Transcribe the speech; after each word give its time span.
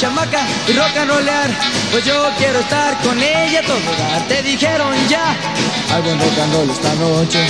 chamaca 0.00 0.40
y 0.66 0.72
rock 0.72 0.96
and 0.96 1.10
rollear, 1.10 1.50
pues 1.92 2.04
yo 2.06 2.14
quiero 2.38 2.60
estar 2.60 2.96
con 3.02 3.22
ella 3.22 3.60
todo 3.62 3.78
dar. 3.98 4.22
Te 4.28 4.42
dijeron 4.42 4.94
ya, 5.08 5.36
ay, 5.94 6.00
buen 6.00 6.18
rock 6.18 6.38
and 6.38 6.54
roll 6.54 6.70
esta 6.70 6.94
noche. 6.94 7.46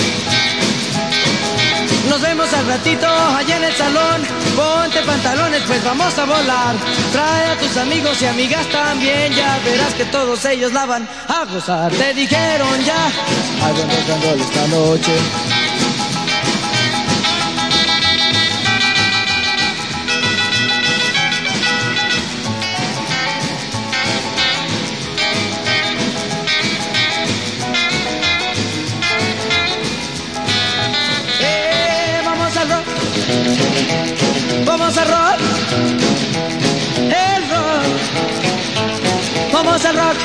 Nos 2.09 2.21
vemos 2.21 2.53
al 2.53 2.67
ratito 2.67 3.07
allá 3.07 3.57
en 3.57 3.65
el 3.65 3.75
salón. 3.77 4.23
Ponte 4.57 5.01
pantalones, 5.03 5.63
pues 5.69 5.85
vamos 5.85 6.19
a 6.19 6.25
volar. 6.25 6.75
Trae 7.13 7.51
a 7.53 7.57
tus 7.57 7.77
amigos 7.77 8.21
y 8.21 8.27
amigas 8.27 8.67
también. 8.69 9.33
Ya 9.33 9.61
verás 9.65 9.95
que 9.95 10.07
todos 10.07 10.45
ellos 10.47 10.73
la 10.73 10.87
van 10.87 11.09
a 11.29 11.45
gozar. 11.45 11.93
Te 11.93 12.15
dijeron 12.15 12.85
ya, 12.85 13.07
hay 13.65 13.73
buen 13.75 13.89
rock 13.89 14.11
and 14.13 14.25
roll 14.25 14.41
esta 14.41 14.67
noche. 14.67 15.60
Vamos 34.81 34.97
al 34.97 35.09
rock. 35.09 35.41
El 36.97 37.51
rock. 37.51 37.85
Vamos 39.53 39.85
al 39.85 39.95
rock. 39.95 40.17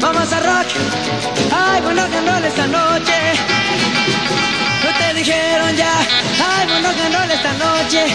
Vamos 0.00 0.32
al 0.32 0.44
rock. 0.44 0.66
Ay, 1.50 1.80
buen 1.80 1.96
rock 1.96 2.44
esta 2.44 2.66
noche. 2.68 3.12
No 4.84 4.90
te 4.98 5.14
dijeron 5.14 5.76
ya. 5.76 5.94
Ay, 6.48 6.66
buen 6.68 6.84
rock 6.84 7.30
esta 7.34 7.52
noche. 7.54 8.06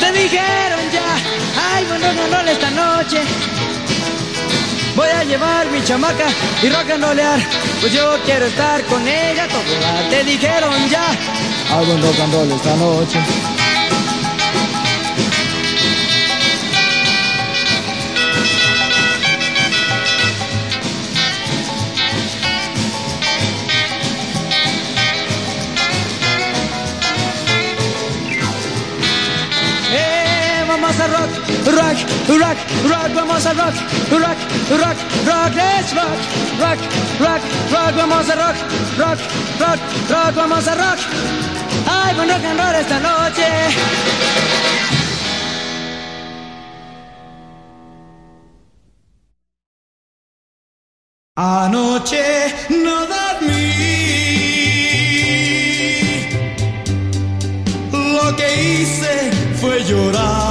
Te 0.00 0.12
dijeron 0.12 0.90
ya. 0.92 1.16
Ay, 1.72 1.86
buen 1.86 2.02
rock 2.02 2.46
esta 2.46 2.70
noche. 2.70 3.22
Voy 4.98 5.10
a 5.10 5.22
llevar 5.22 5.70
mi 5.70 5.80
chamaca 5.84 6.26
y 6.60 6.68
rock 6.70 6.90
and 6.90 7.04
rollear. 7.04 7.38
Pues 7.80 7.92
yo 7.92 8.18
quiero 8.24 8.46
estar 8.46 8.82
con 8.86 9.06
ella 9.06 9.46
todo. 9.46 9.62
Te 10.10 10.24
dijeron 10.24 10.74
ya. 10.90 11.06
Hago 11.70 11.94
un 11.94 12.02
rock 12.02 12.18
and 12.18 12.34
roll 12.34 12.50
esta 12.50 12.74
noche. 12.74 13.57
Rock, 31.98 32.38
rock, 32.38 32.58
rock, 32.90 33.10
vamos 33.14 33.46
a 33.46 33.54
rock, 33.54 33.74
rock, 34.10 34.38
rock, 34.70 34.98
rock, 35.26 35.54
let's 35.54 35.92
rock, 35.94 36.18
rock, 36.60 36.78
rock, 37.20 37.42
rock, 37.70 37.94
vamos 37.94 38.28
a 38.28 38.36
rock, 38.36 38.56
rock, 38.98 39.18
rock, 39.60 39.80
rock, 40.10 40.34
vamos 40.34 40.68
a 40.68 40.74
rock. 40.74 40.98
Ay, 41.86 42.14
buen 42.14 42.28
rock 42.28 42.44
and 42.44 42.58
roll 42.58 42.74
esta 42.74 42.98
noche. 43.00 44.28
Anoche 51.40 52.52
no 52.68 53.06
dormí. 53.06 53.68
Lo 57.92 58.34
que 58.36 58.48
hice 58.60 59.30
fue 59.60 59.84
llorar. 59.84 60.47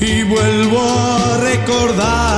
Y 0.00 0.22
vuelvo 0.22 0.80
a 0.80 1.36
recordar 1.38 2.29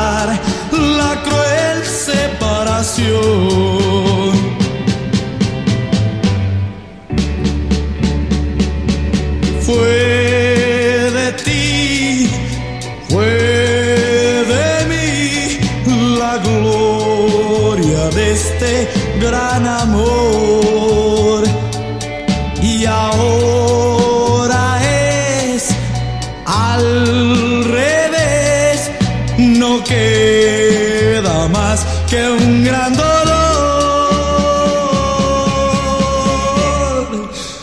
al 27.02 27.64
revés, 27.64 28.90
no 29.38 29.82
queda 29.84 31.48
más 31.48 31.84
que 32.08 32.20
un 32.30 32.64
gran 32.64 32.92
dolor. 32.96 33.22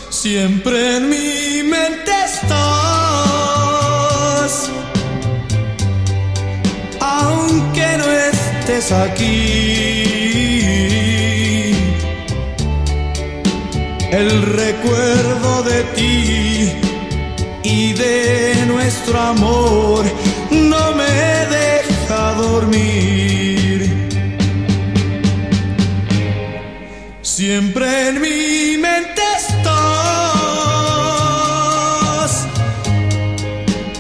Siempre 0.10 0.98
en 0.98 1.04
mi 1.10 1.64
mente 1.64 2.12
estás, 2.32 2.52
aunque 7.00 7.88
no 7.98 8.08
estés 8.30 8.92
aquí. 8.92 9.39
Amor 19.30 20.04
no 20.52 20.94
me 21.00 21.14
deja 21.58 22.34
dormir. 22.34 23.78
Siempre 27.22 28.10
en 28.10 28.22
mi 28.22 28.78
mente 28.78 29.22
estás, 29.38 29.68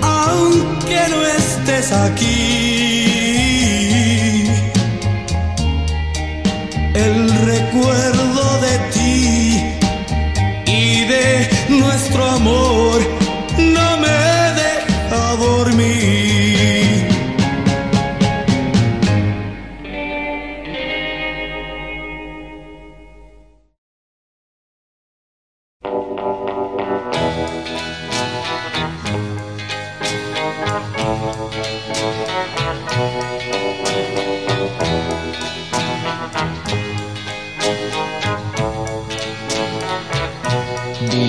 aunque 0.01 0.99
no 1.11 1.19
estés 1.25 1.91
aquí. 1.91 2.88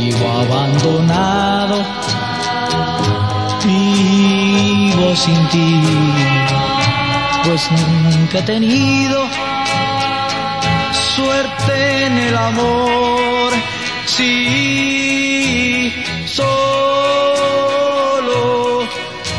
Vivo 0.03 0.27
abandonado, 0.31 1.77
vivo 3.67 5.15
sin 5.15 5.49
ti, 5.49 5.73
pues 7.45 7.63
nunca 7.71 8.39
he 8.39 8.43
tenido 8.43 9.19
suerte 11.15 12.07
en 12.07 12.17
el 12.17 12.35
amor. 12.35 13.53
Sí, 14.07 15.93
solo, 16.25 16.49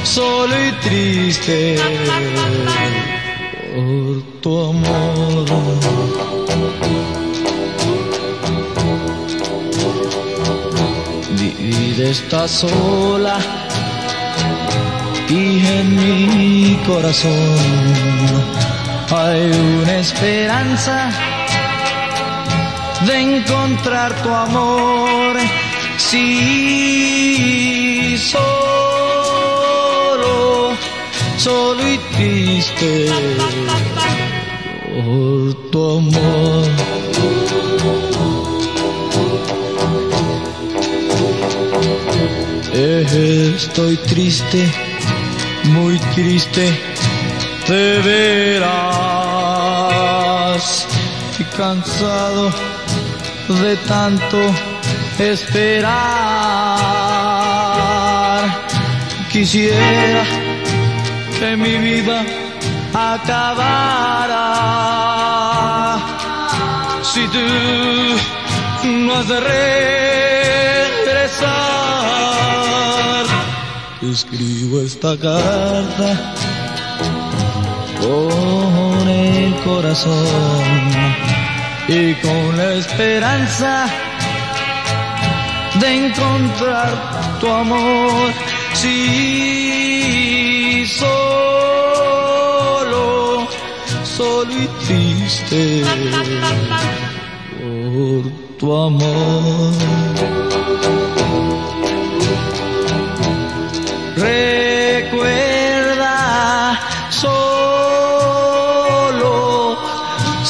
solo 0.03 0.53
y 0.67 0.71
triste 0.85 1.75
por 3.73 4.21
tu 4.41 4.51
amor. 4.69 5.40
Está 12.09 12.47
sola 12.47 13.37
y 15.29 15.65
en 15.65 15.95
mi 15.95 16.75
corazón 16.85 17.57
hay 19.15 19.51
una 19.81 19.97
esperanza 19.97 21.11
de 23.05 23.19
encontrar 23.19 24.13
tu 24.23 24.29
amor. 24.29 25.37
Sí, 25.97 26.27
solo, 28.17 28.41
solo 31.37 31.87
y 31.87 31.97
triste 32.15 33.11
por 35.05 35.53
tu 35.71 35.97
amor. 35.97 36.90
Estoy 43.63 43.95
triste, 43.97 44.71
muy 45.65 45.99
triste, 46.15 46.63
de 47.67 48.01
veras. 48.01 48.87
Y 51.37 51.43
cansado 51.55 52.49
de 53.47 53.75
tanto 53.87 54.39
esperar. 55.19 55.91
Quisiera 59.31 60.23
que 61.39 61.55
mi 61.55 61.77
vida 61.77 62.25
acabara. 62.95 64.39
Si 67.03 67.27
tú 67.27 67.45
no 68.87 69.13
has 69.13 69.27
de 69.27 69.39
escribo 74.01 74.81
esta 74.81 75.15
carta 75.17 76.33
con 77.99 79.07
el 79.07 79.55
corazón 79.63 80.25
y 81.87 82.13
con 82.15 82.57
la 82.57 82.73
esperanza 82.73 83.85
de 85.79 86.07
encontrar 86.07 87.39
tu 87.39 87.47
amor. 87.47 88.33
Sí, 88.73 90.83
solo, 90.87 91.07
solo 94.03 94.51
y 94.51 94.67
triste 94.85 95.85
por 97.59 98.23
tu 98.57 98.75
amor. 98.75 100.40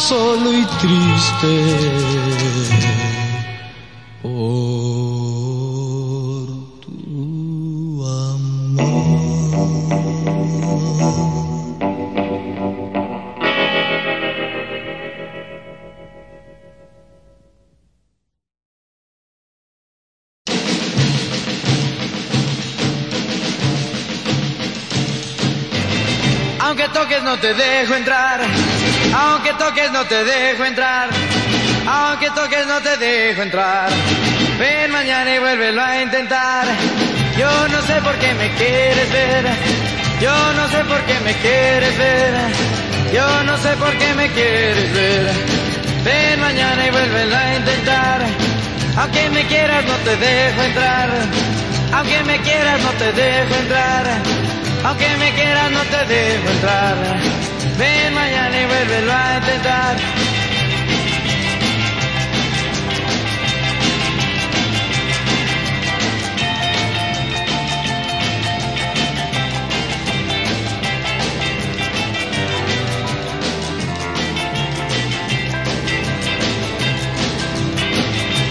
Solo 0.01 0.51
y 0.51 0.65
triste. 0.79 1.51
Por 4.21 4.80
te 30.11 30.25
dejo 30.25 30.65
entrar, 30.65 31.07
aunque 31.87 32.29
toques 32.31 32.67
no 32.67 32.81
te 32.81 32.97
dejo 32.97 33.43
entrar. 33.43 33.89
Ven 34.59 34.91
mañana 34.91 35.35
y 35.35 35.39
vuélvelo 35.39 35.81
a 35.81 36.01
intentar. 36.01 36.65
Yo 37.37 37.67
no 37.69 37.81
sé 37.83 37.93
por 38.01 38.15
qué 38.15 38.33
me 38.33 38.49
quieres 38.55 39.09
ver, 39.09 39.45
yo 40.19 40.53
no 40.53 40.67
sé 40.67 40.83
por 40.83 40.99
qué 41.05 41.17
me 41.23 41.33
quieres 41.35 41.97
ver, 41.97 42.33
yo 43.13 43.43
no 43.45 43.57
sé 43.57 43.69
por 43.77 43.97
qué 43.97 44.13
me 44.15 44.27
quieres 44.31 44.93
ver. 44.93 45.31
Ven 46.03 46.41
mañana 46.41 46.87
y 46.87 46.91
vuélvelo 46.91 47.37
a 47.37 47.55
intentar. 47.55 48.19
Aunque 48.97 49.29
me 49.29 49.45
quieras 49.45 49.85
no 49.85 49.95
te 49.95 50.17
dejo 50.17 50.61
entrar, 50.61 51.09
aunque 51.93 52.23
me 52.25 52.37
quieras 52.41 52.81
no 52.81 52.91
te 52.99 53.11
dejo 53.13 53.55
entrar. 53.55 54.05
Aunque 54.83 55.07
me 55.19 55.31
quieras 55.35 55.71
no 55.71 55.81
te 55.83 56.05
dejo 56.05 56.49
entrar. 56.49 57.50
Ven 57.77 58.13
mañana 58.13 58.61
y 58.61 58.65
vuélvelo 58.65 59.11
a 59.11 59.37
intentar. 59.37 59.97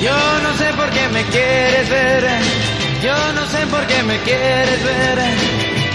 Yo 0.02 0.40
no 0.42 0.56
sé 0.56 0.72
por 0.72 0.90
qué 0.90 1.08
me 1.08 1.22
quieres 1.24 1.90
ver, 1.90 2.24
yo 3.02 3.32
no 3.34 3.46
sé 3.46 3.66
por 3.66 3.86
qué 3.86 4.02
me 4.02 4.18
quieres 4.20 4.82
ver, 4.82 5.18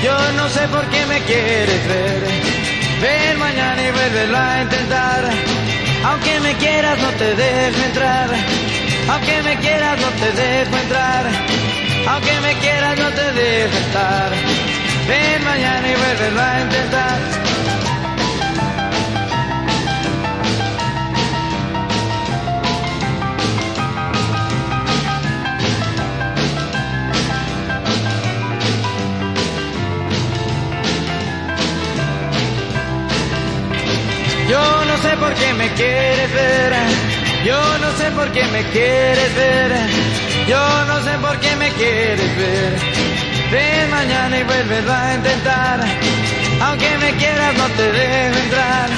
yo 0.04 0.32
no 0.34 0.48
sé 0.50 0.68
por 0.68 0.86
qué 0.92 1.06
me 1.08 1.20
quieres 1.22 1.88
ver. 1.88 2.55
Ven 3.02 3.40
mañana 3.40 3.82
y 3.82 3.92
vuélvelo 3.92 4.38
a 4.38 4.62
intentar. 4.62 5.24
Aunque 6.06 6.40
me 6.40 6.54
quieras 6.56 6.98
no 7.00 7.10
te 7.12 7.36
dejo 7.36 7.82
entrar. 7.86 8.30
Aunque 9.10 9.42
me 9.44 9.58
quieras 9.58 10.00
no 10.00 10.10
te 10.22 10.32
dejo 10.42 10.78
entrar. 10.78 11.26
Aunque 12.08 12.40
me 12.42 12.54
quieras 12.56 13.00
no 13.00 13.10
te 13.10 13.32
dejo 13.34 13.78
estar. 13.78 14.32
Ven 15.08 15.44
mañana 15.44 15.88
y 15.88 15.96
vuélvelo 15.96 16.42
a 16.42 16.62
intentar. 16.62 17.45
Yo 34.50 34.86
no 34.86 34.98
sé 34.98 35.18
por 35.18 35.34
qué 35.34 35.54
me 35.54 35.70
quieres 35.74 36.34
ver. 36.34 36.74
Yo 37.44 37.78
no 37.80 37.92
sé 37.98 38.12
por 38.12 38.32
qué 38.32 38.44
me 38.46 38.64
quieres 38.72 39.36
ver. 39.36 39.72
Yo 40.48 40.86
no 40.86 41.04
sé 41.04 41.18
por 41.20 41.40
qué 41.40 41.56
me 41.56 41.70
quieres 41.72 42.38
ver. 42.38 42.74
Ven 43.52 43.90
mañana 43.90 44.40
y 44.40 44.44
vuelves 44.44 44.88
a 44.88 45.16
intentar. 45.16 45.80
Aunque 46.62 46.98
me 46.98 47.12
quieras 47.14 47.54
no 47.58 47.68
te 47.70 47.92
dejo 47.92 48.38
entrar. 48.38 48.90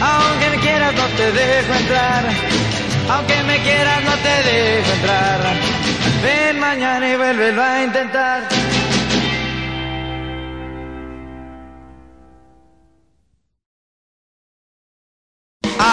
Aunque 0.00 0.50
me 0.50 0.56
quieras 0.62 0.94
no 0.94 1.06
te 1.16 1.32
dejo 1.32 1.74
entrar. 1.74 2.24
Aunque 3.10 3.42
me 3.42 3.58
quieras 3.62 4.04
no 4.04 4.14
te 4.16 4.34
dejo 4.50 4.92
entrar. 4.92 5.40
Ven 6.22 6.58
mañana 6.58 7.08
y 7.08 7.16
vuelves 7.16 7.58
a 7.58 7.82
intentar. 7.82 8.69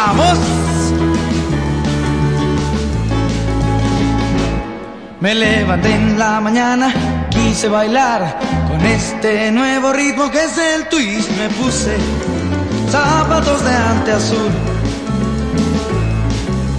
¡Vamos! 0.08 0.38
Me 5.20 5.36
levanté 5.36 5.94
en 5.94 6.18
la 6.18 6.40
mañana, 6.40 7.28
quise 7.30 7.68
bailar 7.68 8.40
con 8.70 8.86
este 8.86 9.52
nuevo 9.52 9.92
ritmo 9.92 10.32
que 10.32 10.46
es 10.46 10.58
el 10.58 10.88
twist. 10.88 11.30
Me 11.32 11.50
puse 11.50 11.98
zapatos 12.90 13.62
de 13.66 13.76
ante 13.76 14.12
azul. 14.14 14.52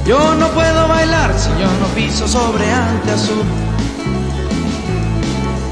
Yo 0.07 0.35
no 0.37 0.49
puedo 0.49 0.89
bailar 0.89 1.39
si 1.39 1.51
yo 1.61 1.69
no 1.81 1.87
piso 1.95 2.27
sobre 2.27 2.65
ante 2.73 3.11
azul. 3.11 3.45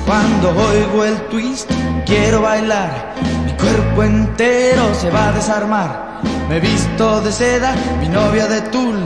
Cuando 0.04 0.50
oigo 0.50 1.04
el 1.04 1.16
twist, 1.28 1.70
quiero 2.04 2.42
bailar. 2.42 3.14
Mi 3.46 3.52
cuerpo 3.52 4.02
entero 4.02 4.94
se 5.00 5.08
va 5.08 5.28
a 5.28 5.32
desarmar. 5.32 6.35
Me 6.48 6.60
visto 6.60 7.20
de 7.22 7.32
seda, 7.32 7.74
mi 8.00 8.08
novia 8.08 8.46
de 8.46 8.60
tul. 8.62 8.98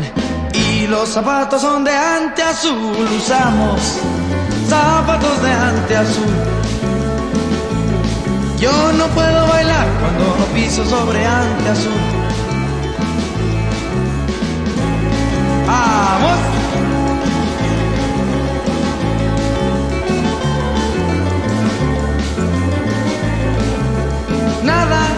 Y 0.52 0.87
los 0.87 1.09
zapatos 1.09 1.62
son 1.62 1.85
de 1.85 1.94
ante 1.94 2.42
azul. 2.42 3.09
Usamos 3.16 3.80
zapatos 4.68 5.42
de 5.42 5.50
ante 5.50 5.97
azul. 5.97 6.35
Yo 8.59 8.92
no 8.92 9.06
puedo 9.09 9.47
bailar 9.49 9.88
cuando 10.00 10.37
no 10.38 10.44
piso 10.54 10.85
sobre 10.85 11.25
ante 11.25 11.68
azul. 11.70 11.92
¡Vamos! 15.66 16.38
Nada. 24.62 25.09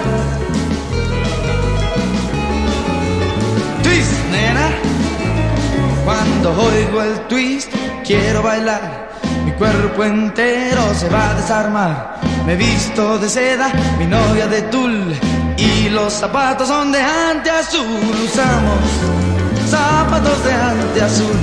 Cuando 6.04 6.50
oigo 6.64 7.02
el 7.02 7.20
twist, 7.28 7.72
quiero 8.04 8.42
bailar. 8.42 9.10
Mi 9.44 9.52
cuerpo 9.52 10.04
entero 10.04 10.82
se 10.94 11.08
va 11.08 11.30
a 11.30 11.34
desarmar. 11.34 12.20
Me 12.46 12.56
visto 12.56 13.18
de 13.18 13.28
seda, 13.28 13.72
mi 13.98 14.06
novia 14.06 14.46
de 14.46 14.62
tul. 14.62 15.14
Y 15.56 15.88
los 15.90 16.12
zapatos 16.12 16.68
son 16.68 16.90
de 16.92 17.00
ante 17.00 17.50
azul. 17.50 17.86
Usamos 18.24 19.22
zapatos 19.68 20.44
de 20.44 20.52
ante 20.52 21.02
azul. 21.02 21.38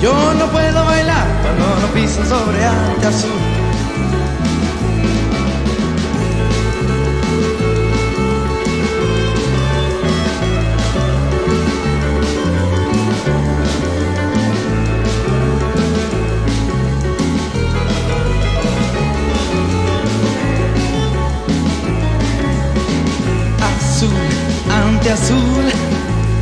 Yo 0.00 0.14
no 0.34 0.46
puedo 0.46 0.84
bailar 0.84 1.26
cuando 1.42 1.80
no 1.80 1.88
piso 1.92 2.24
sobre 2.24 2.64
ante 2.64 3.06
azul, 3.06 3.30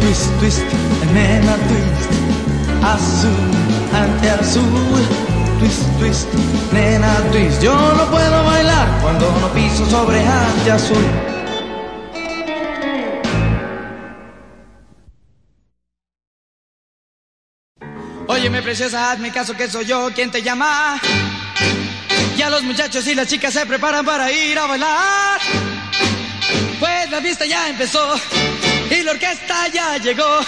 twist, 0.09 0.39
twist, 0.39 0.63
nena 1.13 1.55
twist, 1.69 2.11
azul, 2.83 3.31
ante 3.93 4.31
azul, 4.31 5.05
twist, 5.59 5.85
twist, 5.99 6.29
nena 6.73 7.13
twist. 7.31 7.63
Yo 7.63 7.75
no 7.75 8.11
puedo 8.11 8.45
bailar 8.45 8.89
cuando 9.03 9.31
no 9.41 9.49
piso 9.53 9.85
sobre 9.91 10.21
ante 10.27 10.71
azul. 10.71 11.05
Óyeme 18.29 18.63
preciosa, 18.63 19.13
hazme 19.13 19.31
caso 19.31 19.55
que 19.55 19.69
soy 19.69 19.85
yo 19.85 20.11
quien 20.15 20.31
te 20.31 20.43
llama. 20.43 20.99
Ya 22.39 22.49
los 22.49 22.63
muchachos 22.63 23.07
y 23.09 23.15
las 23.15 23.27
chicas 23.27 23.53
se 23.53 23.67
preparan 23.67 24.07
para 24.07 24.33
ir 24.33 24.59
a 24.59 24.67
bailar. 24.67 25.41
Pues 26.81 27.11
la 27.11 27.21
fiesta 27.21 27.45
ya 27.45 27.69
empezó 27.69 28.15
la 29.09 29.13
orquesta 29.13 29.69
ya 29.69 29.97
llegó. 29.97 30.43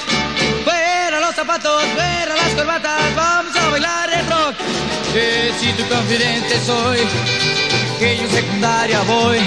Fuera 0.65 1.19
los 1.19 1.35
zapatos, 1.35 1.83
fuera 1.95 2.37
las 2.37 2.55
corbatas, 2.55 3.15
vamos 3.17 3.57
a 3.57 3.69
bailar 3.71 4.11
el 4.13 4.27
rock. 4.27 4.55
Que 5.15 5.53
si 5.59 5.73
tu 5.73 5.89
confidente 5.89 6.61
soy, 6.67 6.99
que 7.99 8.17
yo 8.19 8.25
en 8.25 8.31
secundaria 8.31 9.01
voy. 9.03 9.39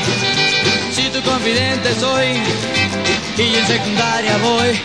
Si 0.91 1.03
tu 1.09 1.21
confidente 1.21 1.93
soy, 1.99 2.41
y 3.37 3.51
yo 3.51 3.59
en 3.59 3.67
secundaria 3.67 4.37
voy. 4.37 4.81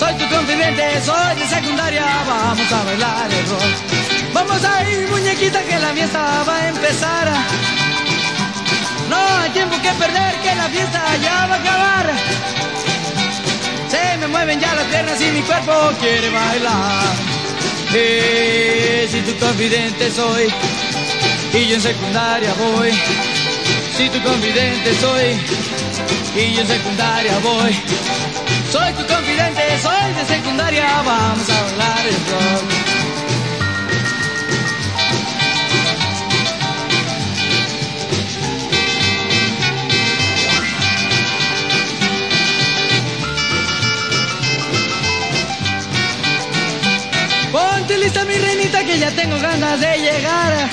Soy 0.00 0.14
tu 0.14 0.28
confidente, 0.34 1.00
soy 1.02 1.36
de 1.36 1.46
secundaria, 1.46 2.06
vamos 2.26 2.72
a 2.72 2.84
bailar 2.84 3.32
el 3.32 3.46
rock. 3.50 4.32
Vamos 4.32 4.64
a 4.64 4.90
ir, 4.90 5.08
muñequita, 5.10 5.62
que 5.62 5.78
la 5.78 5.92
fiesta 5.92 6.42
va 6.42 6.56
a 6.56 6.68
empezar. 6.68 7.28
No 9.08 9.16
hay 9.16 9.50
tiempo 9.50 9.76
que 9.80 9.92
perder, 9.92 10.34
que 10.42 10.54
la 10.56 10.68
fiesta 10.70 11.16
ya 11.22 11.46
va 11.46 11.54
a 11.54 11.58
acabar. 11.58 12.57
Mueven 14.30 14.60
ya 14.60 14.74
las 14.74 14.84
piernas 14.86 15.20
y 15.20 15.30
mi 15.30 15.42
cuerpo 15.42 15.72
quiere 16.00 16.30
bailar. 16.30 17.14
Eh, 17.94 19.08
si 19.10 19.20
tu 19.22 19.34
confidente 19.38 20.10
soy 20.10 20.52
y 21.54 21.66
yo 21.66 21.74
en 21.76 21.80
secundaria 21.80 22.54
voy. 22.54 22.92
Si 23.96 24.08
tu 24.10 24.20
confidente 24.22 24.94
soy 25.00 25.40
y 26.36 26.54
yo 26.54 26.60
en 26.60 26.68
secundaria 26.68 27.38
voy. 27.38 27.72
Soy 28.70 28.92
tu 28.92 29.06
confidente, 29.06 29.62
soy 29.82 30.12
de 30.12 30.24
secundaria, 30.26 31.02
vamos 31.02 31.48
a 31.48 31.62
bailar 31.62 32.06
el 32.06 32.14
rock. 32.14 32.87
Tengo 49.12 49.38
ganas 49.38 49.80
de 49.80 49.98
llegar. 49.98 50.68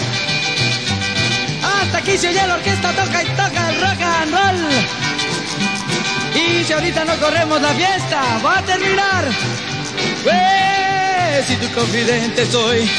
Hasta 1.63 1.97
aquí 1.97 2.17
se 2.17 2.29
oye 2.29 2.47
la 2.47 2.55
orquesta, 2.55 2.91
toca 2.91 3.23
y 3.23 3.27
toca 3.27 3.69
el 3.69 3.81
rock 3.81 4.01
and 4.01 4.31
roll. 4.31 4.69
Y 6.35 6.63
si 6.63 6.73
ahorita 6.73 7.05
no 7.05 7.15
corremos 7.17 7.61
la 7.61 7.69
fiesta, 7.69 8.39
va 8.43 8.59
a 8.59 8.61
terminar. 8.63 9.25
Pues, 10.23 11.45
si 11.47 11.55
tu 11.55 11.73
confidente 11.73 12.45
soy, 12.45 12.89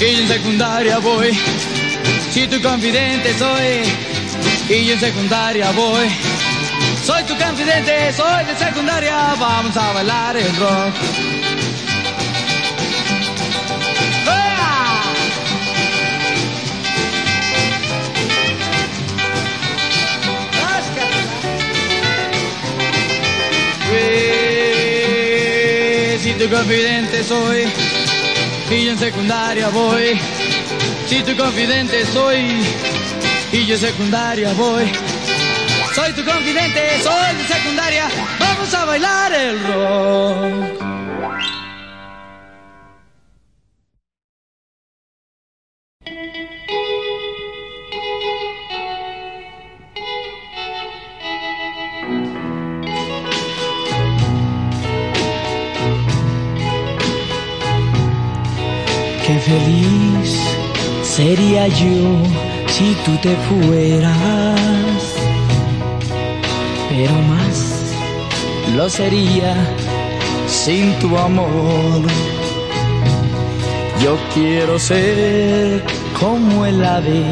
y 0.00 0.16
yo 0.16 0.22
en 0.22 0.28
secundaria 0.28 0.98
voy. 0.98 1.38
Si 2.30 2.46
tu 2.46 2.60
confidente 2.60 3.38
soy, 3.38 3.82
y 4.68 4.84
yo 4.86 4.94
en 4.94 5.00
secundaria 5.00 5.70
voy. 5.70 6.08
Soy 7.04 7.22
tu 7.24 7.36
confidente, 7.36 8.12
soy 8.12 8.44
de 8.44 8.56
secundaria, 8.56 9.34
vamos 9.38 9.76
a 9.76 9.92
bailar 9.92 10.36
el 10.36 10.56
rock. 10.56 11.33
Tu 26.44 26.50
confidente 26.50 27.24
soy 27.24 27.64
y 28.70 28.84
yo 28.84 28.90
en 28.92 28.98
secundaria 28.98 29.68
voy. 29.68 30.20
Si 31.06 31.22
tu 31.22 31.34
confidente 31.36 32.04
soy 32.06 32.62
y 33.52 33.66
yo 33.66 33.74
en 33.76 33.80
secundaria 33.80 34.52
voy. 34.52 34.92
Soy 35.94 36.12
tu 36.12 36.24
confidente, 36.24 37.02
soy 37.02 37.36
de 37.36 37.46
secundaria, 37.46 38.08
vamos 38.38 38.74
a 38.74 38.84
bailar 38.84 39.32
el 39.32 39.64
rock. 39.64 40.83
Yo 61.68 62.22
si 62.66 62.94
tú 63.04 63.16
te 63.22 63.34
fueras, 63.48 65.00
pero 66.88 67.12
más 67.12 67.56
lo 68.76 68.88
sería 68.90 69.54
sin 70.46 70.98
tu 70.98 71.16
amor. 71.16 72.02
Yo 74.02 74.18
quiero 74.34 74.78
ser 74.78 75.82
como 76.20 76.66
el 76.66 76.84
ave 76.84 77.24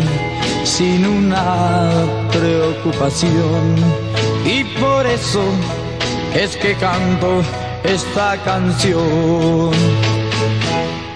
sin 0.64 1.04
una 1.06 1.90
preocupación 2.32 3.76
y 4.46 4.64
por 4.80 5.06
eso 5.06 5.42
es 6.34 6.56
que 6.56 6.74
canto 6.76 7.42
esta 7.84 8.36
canción. 8.44 9.70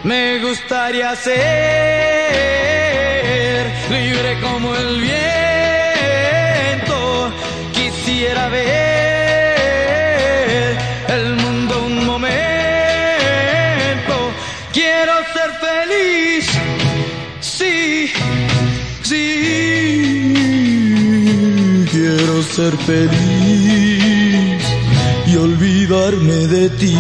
Me 0.05 0.39
gustaría 0.41 1.17
ser 1.17 2.66
libre 3.91 4.41
como 4.41 4.75
el 4.75 5.01
viento. 5.01 5.31
Quisiera 7.73 8.49
ver 8.49 8.67
el 11.09 11.37
mundo 11.37 11.85
un 11.87 12.05
momento. 12.07 12.35
Quiero 14.73 15.13
ser 15.35 15.51
feliz. 15.67 16.51
Sí, 17.41 18.11
sí. 19.03 19.25
Quiero 21.91 22.43
ser 22.43 22.77
feliz 22.79 24.63
y 25.27 25.37
olvidarme 25.37 26.47
de 26.49 26.69
ti. 26.71 26.97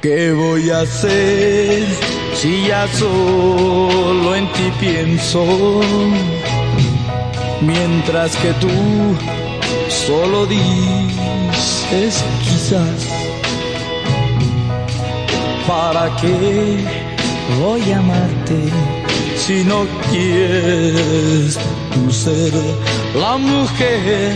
¿Qué 0.00 0.32
voy 0.32 0.70
a 0.70 0.80
hacer 0.80 2.21
si 2.42 2.66
ya 2.66 2.88
solo 2.88 4.34
en 4.34 4.46
ti 4.54 4.68
pienso? 4.80 5.44
Mientras 7.60 8.34
que 8.42 8.52
tú 8.54 8.68
solo 9.88 10.46
dices 10.46 12.24
quizás. 12.42 13.00
¿Para 15.68 16.04
qué 16.16 16.84
voy 17.60 17.92
a 17.92 17.98
amarte 17.98 18.58
si 19.36 19.62
no 19.62 19.86
quieres 20.10 21.56
tú 21.94 22.10
ser 22.10 22.52
la 23.14 23.36
mujer 23.36 24.34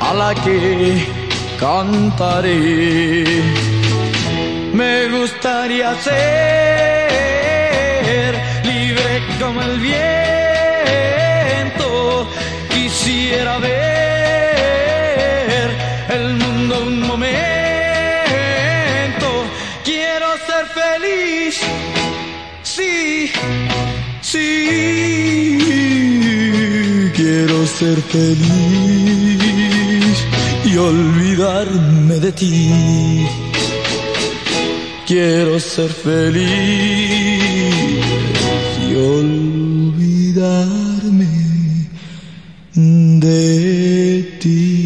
a 0.00 0.14
la 0.14 0.32
que 0.44 1.04
cantaré? 1.58 3.24
Me 4.72 5.08
gustaría 5.08 5.92
ser 5.96 6.99
como 9.38 9.62
el 9.62 9.80
viento. 9.80 9.98
Quisiera 12.68 13.58
ver 13.58 13.80
el 16.10 16.34
mundo 16.34 16.82
un 16.86 17.00
momento. 17.00 17.28
Quiero 19.84 20.26
ser 20.46 20.66
feliz. 20.80 21.54
Sí, 22.62 23.30
sí. 24.20 24.48
Quiero 27.14 27.66
ser 27.66 27.98
feliz 28.14 29.50
y 30.64 30.76
olvidarme 30.76 32.14
de 32.14 32.32
ti. 32.32 33.26
Quiero 35.06 35.58
ser 35.58 35.90
feliz 35.90 36.99
olvidarme 39.00 40.70
de 43.20 44.22
ti. 44.40 44.79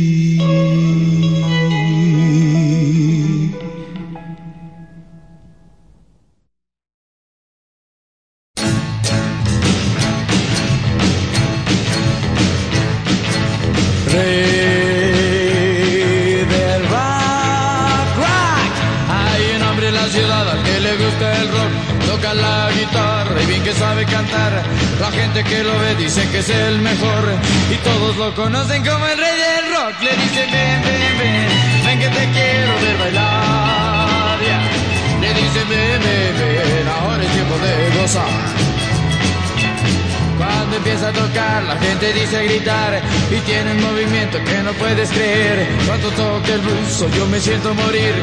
Cuando 45.87 46.11
toca 46.11 46.55
el 46.55 46.61
blues, 46.61 47.05
yo 47.17 47.27
me 47.27 47.39
siento 47.39 47.73
morir 47.73 48.15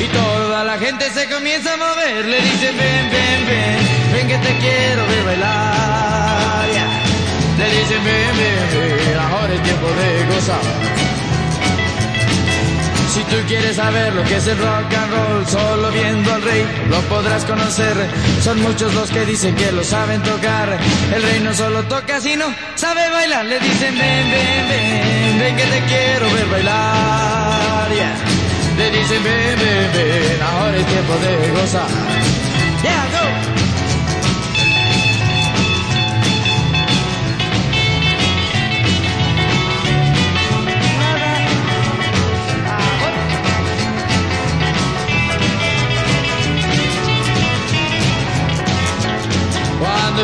y 0.00 0.06
toda 0.06 0.64
la 0.64 0.78
gente 0.78 1.10
se 1.10 1.28
comienza 1.28 1.74
a 1.74 1.76
mover. 1.76 2.24
Le 2.24 2.40
dicen 2.40 2.74
ven, 2.74 3.10
ven, 3.10 3.46
ven, 3.46 4.12
ven 4.14 4.28
que 4.28 4.38
te 4.38 4.58
quiero 4.58 5.06
ver 5.06 5.24
bailar. 5.26 6.66
Le 7.58 7.64
dicen 7.64 8.02
ven, 8.02 8.36
ven, 8.38 9.06
ven, 9.06 9.18
ahora 9.18 9.52
es 9.52 9.62
tiempo 9.62 9.86
de 9.88 10.34
gozar. 10.34 11.17
Si 13.18 13.24
tú 13.24 13.36
quieres 13.48 13.74
saber 13.74 14.14
lo 14.14 14.22
que 14.22 14.36
es 14.36 14.46
el 14.46 14.56
rock 14.58 14.94
and 14.94 15.10
roll, 15.12 15.46
solo 15.48 15.90
viendo 15.90 16.32
al 16.32 16.40
rey 16.40 16.64
lo 16.88 17.00
podrás 17.08 17.44
conocer. 17.44 17.96
Son 18.40 18.62
muchos 18.62 18.94
los 18.94 19.10
que 19.10 19.26
dicen 19.26 19.56
que 19.56 19.72
lo 19.72 19.82
saben 19.82 20.22
tocar. 20.22 20.78
El 21.12 21.20
rey 21.20 21.40
no 21.40 21.52
solo 21.52 21.82
toca, 21.82 22.20
sino 22.20 22.44
sabe 22.76 23.10
bailar. 23.10 23.44
Le 23.44 23.58
dicen 23.58 23.98
ven, 23.98 24.30
ven, 24.30 24.68
ven, 24.68 25.38
ven 25.40 25.56
que 25.56 25.64
te 25.64 25.80
quiero 25.86 26.32
ver 26.32 26.46
bailar. 26.46 27.90
yeah. 27.92 28.14
Le 28.78 28.90
dicen 28.92 29.24
ven, 29.24 29.58
ven, 29.58 29.92
ven, 29.94 30.40
ahora 30.40 30.76
es 30.76 30.86
tiempo 30.86 31.14
de 31.14 31.60
gozar. 31.60 31.88
Yeah, 32.84 33.04
go. 33.10 33.57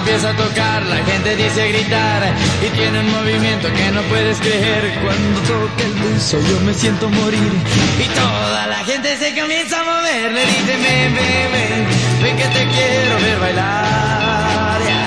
Empieza 0.04 0.30
a 0.30 0.36
tocar, 0.36 0.84
la 0.84 0.96
gente 0.96 1.34
dice 1.34 1.68
gritar 1.68 2.22
y 2.60 2.68
tiene 2.76 3.00
un 3.00 3.10
movimiento 3.10 3.72
que 3.72 3.90
no 3.90 4.02
puedes 4.02 4.38
creer. 4.38 5.00
Cuando 5.02 5.40
toca 5.40 5.82
el 5.82 5.92
blues, 5.94 6.30
yo 6.30 6.60
me 6.60 6.74
siento 6.74 7.08
morir 7.08 7.52
y 7.98 8.06
toda 8.08 8.66
la 8.66 8.84
gente 8.84 9.16
se 9.16 9.34
comienza 9.40 9.80
a 9.80 9.84
mover. 9.84 10.30
Le 10.30 10.44
dicen 10.44 10.82
ven, 10.84 11.14
ven, 11.14 11.52
ven, 11.52 11.86
ven 12.22 12.36
que 12.36 12.44
te 12.44 12.66
quiero 12.68 13.14
ver 13.24 13.38
bailar. 13.40 14.80
ya. 14.84 15.04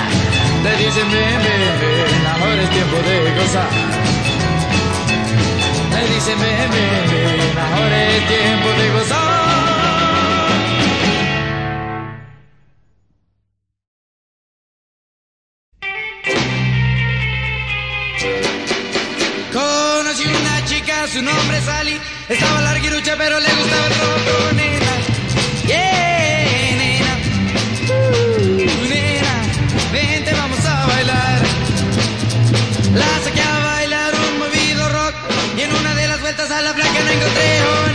Le 0.64 0.84
dicen 0.84 1.08
ven, 1.12 1.38
ven, 1.46 1.74
ven, 1.80 2.26
ahora 2.34 2.62
es 2.62 2.70
tiempo 2.70 2.96
de 2.96 3.16
gozar. 3.38 3.70
Le 5.94 6.14
dicen 6.14 6.38
ven, 6.40 6.70
ven, 6.74 7.04
ven, 7.12 7.58
ahora 7.72 8.04
es 8.04 8.26
tiempo 8.26 8.68
de 8.82 8.90
gozar. 8.98 9.47
su 21.06 21.22
nombre 21.22 21.58
es 21.58 21.64
Sally. 21.64 22.00
Estaba 22.28 22.60
larguirucha, 22.60 23.14
pero 23.16 23.38
le 23.38 23.48
gustaba 23.48 23.86
el 23.86 23.94
rock, 23.94 24.52
nena. 24.54 24.92
Yeah, 25.66 26.76
nena. 26.76 27.12
Uh, 27.88 28.88
nena, 28.88 29.34
vente, 29.92 30.32
vamos 30.32 30.64
a 30.64 30.86
bailar. 30.86 31.42
La 32.94 33.24
saqué 33.24 33.42
a 33.42 33.58
bailar 33.60 34.12
un 34.14 34.38
movido 34.38 34.88
rock. 34.88 35.14
Y 35.56 35.62
en 35.62 35.74
una 35.74 35.94
de 35.94 36.08
las 36.08 36.20
vueltas 36.20 36.50
a 36.50 36.62
la 36.62 36.74
placa 36.74 37.00
no 37.04 37.10
encontré 37.10 37.87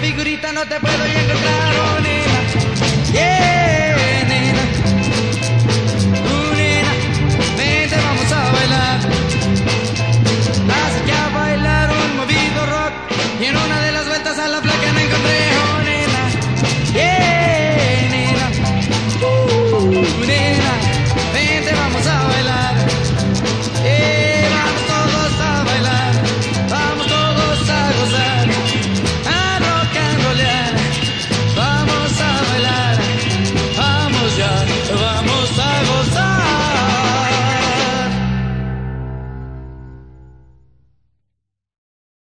figurita 0.00 0.52
no 0.52 0.66
te 0.66 0.80
puedo 0.80 1.06
ya 1.06 1.20
encontrar, 1.20 2.02
nena. 2.02 3.12
Yeah. 3.12 3.59